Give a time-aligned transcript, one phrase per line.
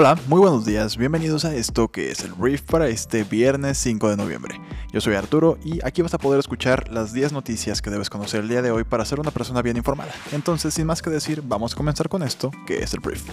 [0.00, 4.10] Hola, muy buenos días, bienvenidos a esto que es el brief para este viernes 5
[4.10, 4.60] de noviembre.
[4.92, 8.42] Yo soy Arturo y aquí vas a poder escuchar las 10 noticias que debes conocer
[8.42, 10.12] el día de hoy para ser una persona bien informada.
[10.30, 13.24] Entonces, sin más que decir, vamos a comenzar con esto que es el brief.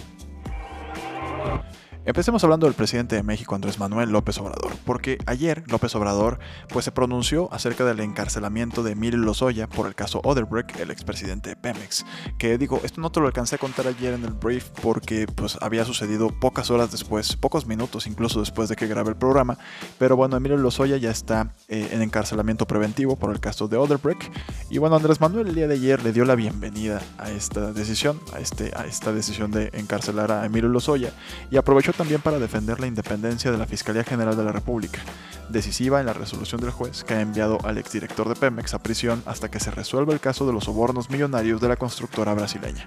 [2.08, 6.38] Empecemos hablando del presidente de México, Andrés Manuel López Obrador, porque ayer López Obrador
[6.70, 11.50] pues, se pronunció acerca del encarcelamiento de Emilio Lozoya por el caso Odebrecht, el expresidente
[11.50, 12.06] de Pemex.
[12.38, 15.58] Que digo, esto no te lo alcancé a contar ayer en el brief porque pues,
[15.62, 19.58] había sucedido pocas horas después, pocos minutos incluso después de que grabé el programa.
[19.98, 24.32] Pero bueno, Emilio Lozoya ya está eh, en encarcelamiento preventivo por el caso de Odebrecht.
[24.70, 28.20] Y bueno, Andrés Manuel el día de ayer le dio la bienvenida a esta decisión,
[28.32, 31.12] a, este, a esta decisión de encarcelar a Emilio Lozoya
[31.50, 35.00] y aprovechó también para defender la independencia de la Fiscalía General de la República,
[35.50, 39.24] decisiva en la resolución del juez que ha enviado al exdirector de Pemex a prisión
[39.26, 42.86] hasta que se resuelva el caso de los sobornos millonarios de la constructora brasileña.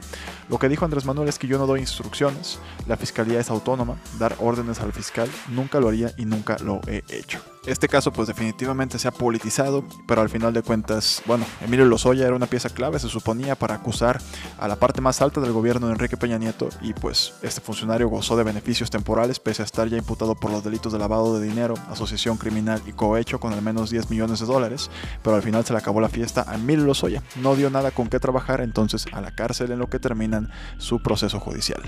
[0.48, 3.96] Lo que dijo Andrés Manuel es que yo no doy instrucciones, la Fiscalía es autónoma,
[4.18, 7.40] dar órdenes al fiscal nunca lo haría y nunca lo he hecho.
[7.68, 12.26] Este caso pues definitivamente se ha politizado, pero al final de cuentas, bueno, Emilio Lozoya
[12.26, 14.22] era una pieza clave, se suponía, para acusar
[14.58, 18.08] a la parte más alta del gobierno de Enrique Peña Nieto y pues este funcionario
[18.08, 21.46] gozó de beneficios temporales pese a estar ya imputado por los delitos de lavado de
[21.46, 24.90] dinero, asociación criminal y cohecho con al menos 10 millones de dólares,
[25.22, 28.08] pero al final se le acabó la fiesta a Emilio Lozoya, no dio nada con
[28.08, 31.82] qué trabajar, entonces a la cárcel en lo que terminan su proceso judicial.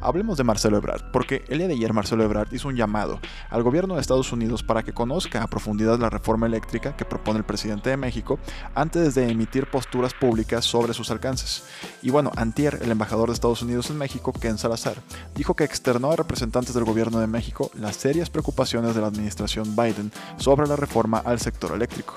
[0.00, 3.62] Hablemos de Marcelo Ebrard, porque el día de ayer Marcelo Ebrard hizo un llamado al
[3.62, 7.44] gobierno de Estados Unidos para que conozca a profundidad la reforma eléctrica que propone el
[7.44, 8.38] presidente de México
[8.74, 11.64] antes de emitir posturas públicas sobre sus alcances.
[12.02, 14.96] Y bueno, Antier, el embajador de Estados Unidos en México, Ken Salazar,
[15.34, 19.74] dijo que externó a representantes del gobierno de México las serias preocupaciones de la administración
[19.76, 22.14] Biden sobre la reforma al sector eléctrico.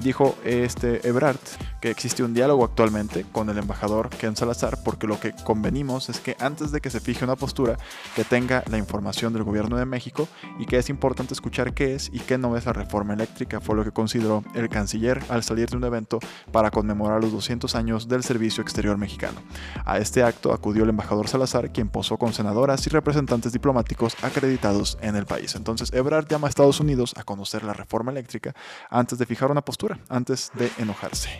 [0.00, 1.38] Dijo este Ebrard
[1.80, 6.20] que existe un diálogo actualmente con el embajador Ken Salazar porque lo que convenimos es
[6.20, 7.76] que antes de que se fije una postura
[8.14, 10.28] que tenga la información del gobierno de México
[10.58, 13.76] y que es importante escuchar qué es y qué no es la reforma eléctrica, fue
[13.76, 16.18] lo que consideró el canciller al salir de un evento
[16.50, 19.40] para conmemorar los 200 años del servicio exterior mexicano.
[19.84, 24.98] A este acto acudió el embajador Salazar, quien posó con senadoras y representantes diplomáticos acreditados
[25.00, 25.54] en el país.
[25.54, 28.54] Entonces, Ebrard llama a Estados Unidos a conocer la reforma eléctrica
[28.90, 31.30] antes de fijar una postura, antes de enojarse.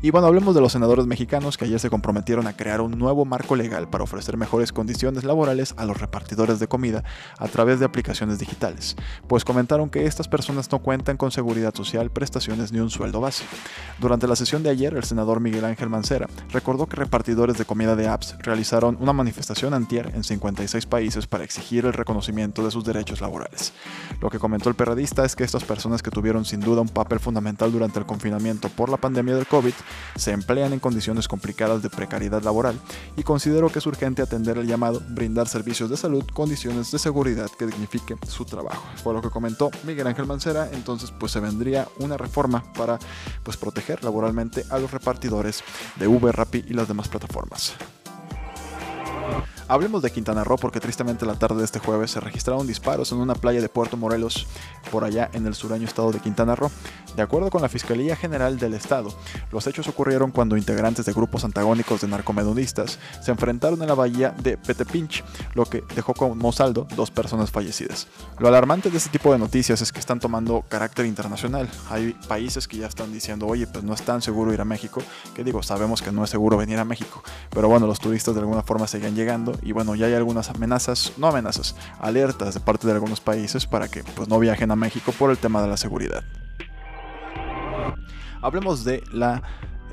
[0.00, 3.24] Y bueno, hablemos de los senadores mexicanos que ayer se comprometieron a crear un nuevo
[3.24, 7.04] marco legal para ofrecer mejores condiciones laborales a los repartidores de comida
[7.38, 8.96] a través de aplicaciones digitales,
[9.26, 13.44] pues comentaron que estas personas no cuentan con seguridad social, prestaciones ni un sueldo base.
[13.98, 17.96] Durante la sesión de ayer, el senador Miguel Ángel Mancera recordó que repartidores de comida
[17.96, 22.84] de apps realizaron una manifestación antier en 56 países para exigir el reconocimiento de sus
[22.84, 23.72] derechos laborales.
[24.20, 27.20] Lo que comentó el perradista es que estas personas que tuvieron sin duda un papel
[27.20, 29.57] fundamental durante el confinamiento por la pandemia del COVID
[30.16, 32.78] se emplean en condiciones complicadas de precariedad laboral
[33.16, 37.50] y considero que es urgente atender el llamado, brindar servicios de salud, condiciones de seguridad
[37.58, 38.84] que dignifiquen su trabajo.
[39.02, 42.98] Fue lo que comentó Miguel Ángel Mancera, entonces pues se vendría una reforma para
[43.42, 45.62] pues proteger laboralmente a los repartidores
[45.96, 47.74] de Uber, Rappi y las demás plataformas.
[49.70, 53.18] Hablemos de Quintana Roo porque tristemente la tarde de este jueves se registraron disparos en
[53.18, 54.46] una playa de Puerto Morelos,
[54.90, 56.70] por allá en el sureño estado de Quintana Roo.
[57.14, 59.12] De acuerdo con la Fiscalía General del Estado,
[59.52, 64.30] los hechos ocurrieron cuando integrantes de grupos antagónicos de narcomedonistas se enfrentaron en la bahía
[64.30, 68.06] de Petepinch, lo que dejó como saldo dos personas fallecidas.
[68.38, 71.68] Lo alarmante de este tipo de noticias es que están tomando carácter internacional.
[71.90, 75.02] Hay países que ya están diciendo, oye, pues no es tan seguro ir a México,
[75.34, 78.40] que digo, sabemos que no es seguro venir a México, pero bueno, los turistas de
[78.40, 82.86] alguna forma siguen llegando y bueno, ya hay algunas amenazas, no amenazas, alertas de parte
[82.86, 85.76] de algunos países para que pues no viajen a México por el tema de la
[85.76, 86.22] seguridad.
[88.40, 89.42] Hablemos de la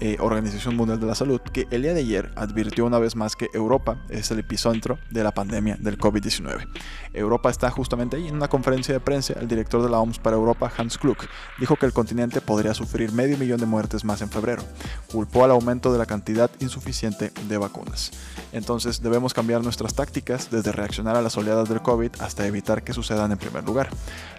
[0.02, 3.36] eh, Organización Mundial de la Salud, que el día de ayer advirtió una vez más
[3.38, 6.68] que Europa es el epicentro de la pandemia del COVID-19.
[7.14, 9.34] Europa está justamente ahí en una conferencia de prensa.
[9.40, 11.18] El director de la OMS para Europa, Hans Klug,
[11.60, 14.64] dijo que el continente podría sufrir medio millón de muertes más en febrero.
[15.10, 18.12] Culpó al aumento de la cantidad insuficiente de vacunas.
[18.52, 22.94] Entonces debemos cambiar nuestras tácticas desde reaccionar a las oleadas del COVID hasta evitar que
[22.94, 23.90] sucedan en primer lugar.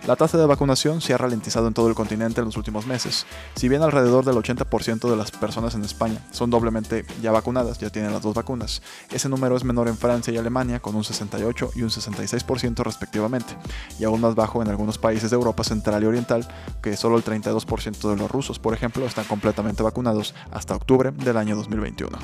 [0.07, 3.27] La tasa de vacunación se ha ralentizado en todo el continente en los últimos meses.
[3.55, 7.79] Si bien alrededor del 80% de las personas personas en España son doblemente ya vacunadas,
[7.79, 8.83] ya tienen las dos vacunas.
[9.13, 13.57] Ese número es menor en Francia y Alemania, con un 68 y un 66% respectivamente,
[14.01, 16.49] y aún más bajo en algunos países de Europa Central y Oriental,
[16.83, 21.37] que solo el 32% de los rusos, por ejemplo, están completamente vacunados hasta octubre del
[21.37, 22.19] año 2021.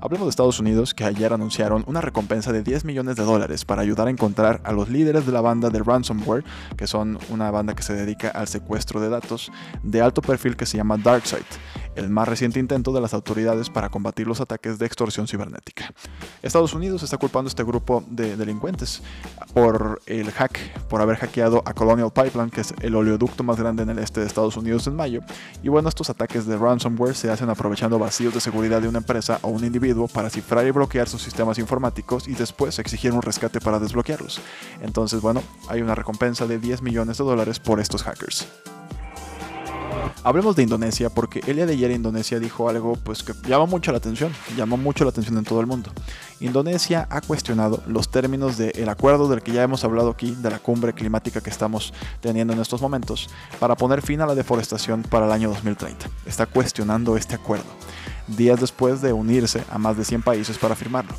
[0.00, 3.82] Hablemos de Estados Unidos, que ayer anunciaron una recompensa de 10 millones de dólares para
[3.82, 6.44] ayudar a encontrar a los líderes de la banda de ransomware,
[6.76, 9.50] que son una banda que se dedica al secuestro de datos
[9.82, 11.42] de alto perfil que se llama DarkSide,
[11.98, 15.92] el más reciente intento de las autoridades para combatir los ataques de extorsión cibernética.
[16.42, 19.02] Estados Unidos está culpando a este grupo de delincuentes
[19.52, 23.82] por el hack, por haber hackeado a Colonial Pipeline, que es el oleoducto más grande
[23.82, 25.20] en el este de Estados Unidos en mayo.
[25.62, 29.38] Y bueno, estos ataques de ransomware se hacen aprovechando vacíos de seguridad de una empresa
[29.42, 33.60] o un individuo para cifrar y bloquear sus sistemas informáticos y después exigir un rescate
[33.60, 34.40] para desbloquearlos.
[34.80, 38.46] Entonces, bueno, hay una recompensa de 10 millones de dólares por estos hackers.
[40.28, 43.92] Hablemos de Indonesia porque el día de ayer Indonesia dijo algo pues que llamó mucho
[43.92, 45.90] la atención, llamó mucho la atención en todo el mundo.
[46.40, 50.58] Indonesia ha cuestionado los términos del acuerdo del que ya hemos hablado aquí, de la
[50.58, 55.24] cumbre climática que estamos teniendo en estos momentos, para poner fin a la deforestación para
[55.24, 56.10] el año 2030.
[56.26, 57.64] Está cuestionando este acuerdo
[58.36, 61.14] días después de unirse a más de 100 países para firmarlo.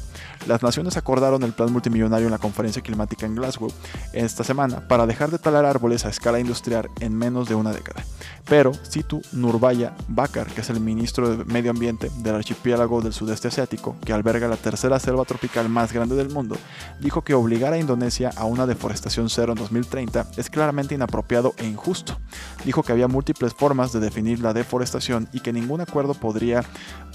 [0.48, 3.72] Las naciones acordaron el plan multimillonario en la conferencia climática en Glasgow
[4.14, 8.04] esta semana para dejar de talar árboles a escala industrial en menos de una década.
[8.48, 13.50] Pero Situ Nurbaya Bakar, que es el ministro de Medio Ambiente del archipiélago del sudeste
[13.50, 16.56] asiático, que alberga la tercera selva tropical más grande del mundo,
[17.00, 21.66] dijo que obligar a Indonesia a una deforestación cero en 2030 es claramente inapropiado e
[21.66, 22.18] injusto.
[22.66, 26.64] Dijo que había múltiples formas de definir la deforestación y que ningún acuerdo podría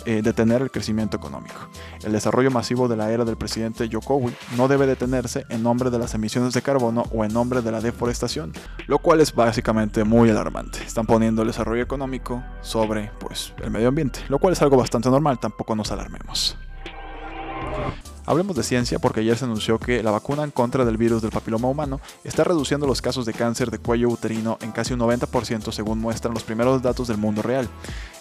[0.06, 1.68] eh, detener el crecimiento económico.
[2.02, 5.98] El desarrollo masivo de la era del presidente Jokowi no debe detenerse en nombre de
[5.98, 8.52] las emisiones de carbono o en nombre de la deforestación,
[8.86, 10.82] lo cual es básicamente muy alarmante.
[10.84, 15.08] Están poniendo el desarrollo económico sobre pues, el medio ambiente, lo cual es algo bastante
[15.08, 16.56] normal, tampoco nos alarmemos.
[18.26, 21.30] Hablemos de ciencia porque ayer se anunció que la vacuna en contra del virus del
[21.30, 25.72] papiloma humano está reduciendo los casos de cáncer de cuello uterino en casi un 90%
[25.72, 27.68] según muestran los primeros datos del mundo real.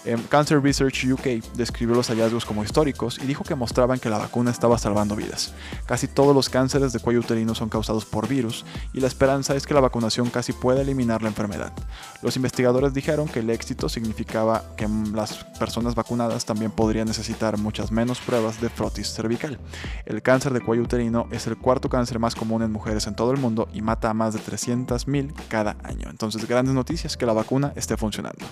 [0.06, 4.18] Em, Cancer Research UK describió los hallazgos como históricos y dijo que mostraban que la
[4.18, 5.54] vacuna estaba salvando vidas.
[5.86, 9.66] Casi todos los cánceres de cuello uterino son causados por virus y la esperanza es
[9.66, 11.74] que la vacunación casi pueda eliminar la enfermedad.
[12.22, 17.92] Los investigadores dijeron que el éxito significaba que las personas vacunadas también podrían necesitar muchas
[17.92, 19.60] menos pruebas de frotis cervical.
[20.06, 23.32] El cáncer de cuello uterino es el cuarto cáncer más común en mujeres en todo
[23.32, 26.10] el mundo y mata a más de 300.000 cada año.
[26.10, 28.46] Entonces, grandes noticias que la vacuna esté funcionando.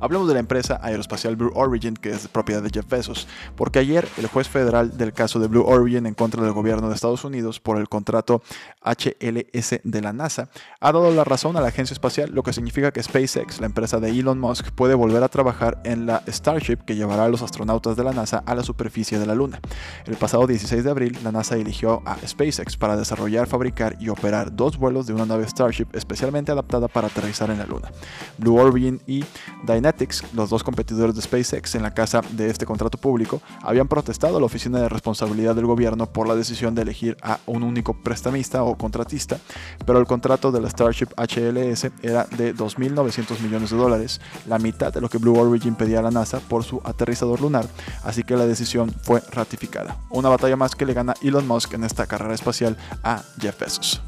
[0.00, 3.26] Hablemos de la empresa aeroespacial Blue Origin, que es propiedad de Jeff Bezos,
[3.56, 6.94] porque ayer el juez federal del caso de Blue Origin en contra del gobierno de
[6.94, 8.42] Estados Unidos por el contrato
[8.82, 10.48] HLS de la NASA
[10.80, 14.00] ha dado la razón a la agencia espacial, lo que significa que SpaceX, la empresa
[14.00, 17.96] de Elon Musk, puede volver a trabajar en la Starship que llevará a los astronautas
[17.96, 19.60] de la NASA a la superficie de la Luna.
[20.06, 24.54] El pasado 16 de abril, la NASA eligió a SpaceX para desarrollar, fabricar y operar
[24.54, 27.90] dos vuelos de una nave Starship especialmente adaptada para aterrizar en la Luna.
[28.38, 29.24] Blue Origin y
[29.62, 34.36] Dynetics, los dos competidores de SpaceX en la casa de este contrato público, habían protestado
[34.36, 37.94] a la Oficina de Responsabilidad del Gobierno por la decisión de elegir a un único
[38.02, 39.38] prestamista o contratista,
[39.86, 44.92] pero el contrato de la Starship HLS era de 2.900 millones de dólares, la mitad
[44.92, 47.66] de lo que Blue Origin pedía a la NASA por su aterrizador lunar,
[48.02, 49.96] así que la decisión fue ratificada.
[50.10, 54.02] Una batalla más que le gana Elon Musk en esta carrera espacial a Jeff Bezos.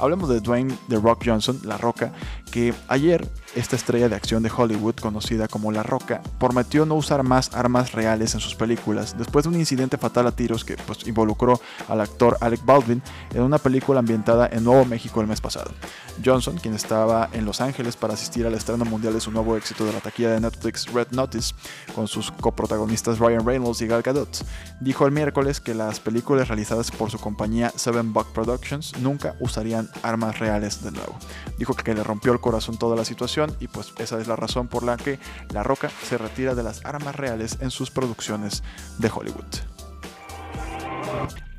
[0.00, 2.12] Hablemos de Dwayne The Rock Johnson, La Roca,
[2.50, 7.22] que ayer esta estrella de acción de Hollywood, conocida como La Roca, prometió no usar
[7.22, 11.06] más armas reales en sus películas después de un incidente fatal a tiros que pues,
[11.06, 13.02] involucró al actor Alec Baldwin
[13.34, 15.72] en una película ambientada en Nuevo México el mes pasado.
[16.24, 19.84] Johnson, quien estaba en Los Ángeles para asistir al estreno mundial de su nuevo éxito
[19.84, 21.54] de la taquilla de Netflix Red Notice,
[21.94, 24.44] con sus coprotagonistas Ryan Reynolds y Gal Gadot,
[24.80, 29.88] dijo el miércoles que las películas realizadas por su compañía Seven Buck Productions nunca usarían
[30.02, 31.16] armas reales de nuevo.
[31.58, 34.68] Dijo que le rompió el corazón toda la situación y pues esa es la razón
[34.68, 35.18] por la que
[35.50, 38.62] La Roca se retira de las armas reales en sus producciones
[38.98, 39.79] de Hollywood.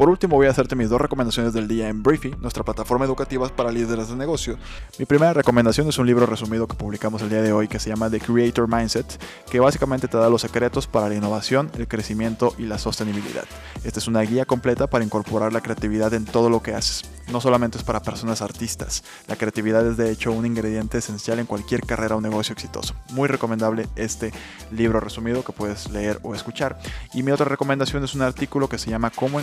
[0.02, 3.48] Por último, voy a hacerte mis dos recomendaciones del día en Briefy, nuestra plataforma educativa
[3.50, 4.58] para líderes de negocio.
[4.98, 7.92] Mi primera recomendación es un libro resumido que publicamos el día de hoy que se
[7.92, 12.56] llama The Creator Mindset, que básicamente te da los secretos para la innovación, el crecimiento
[12.58, 13.44] y la sostenibilidad.
[13.84, 17.04] Esta es una guía completa para incorporar la creatividad en todo lo que haces.
[17.32, 21.46] No solamente es para personas artistas, la creatividad es de hecho un ingrediente esencial en
[21.46, 22.96] cualquier carrera o negocio exitoso.
[23.12, 24.34] Muy recomendable este
[24.72, 26.80] libro resumido que puedes leer o escuchar.
[27.14, 29.40] Y mi otra recomendación es un artículo que se llama Cómo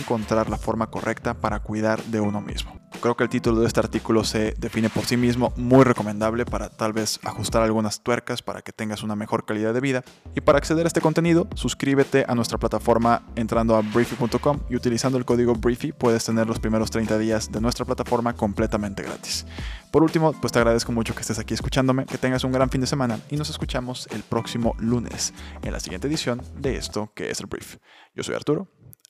[0.49, 2.79] la forma correcta para cuidar de uno mismo.
[3.01, 6.69] Creo que el título de este artículo se define por sí mismo, muy recomendable para
[6.69, 10.03] tal vez ajustar algunas tuercas para que tengas una mejor calidad de vida.
[10.35, 15.17] Y para acceder a este contenido, suscríbete a nuestra plataforma entrando a briefy.com y utilizando
[15.17, 19.45] el código briefy puedes tener los primeros 30 días de nuestra plataforma completamente gratis.
[19.91, 22.81] Por último, pues te agradezco mucho que estés aquí escuchándome, que tengas un gran fin
[22.81, 27.31] de semana y nos escuchamos el próximo lunes en la siguiente edición de esto que
[27.31, 27.77] es el brief.
[28.13, 28.67] Yo soy Arturo.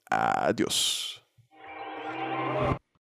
[0.09, 1.18] Adiós.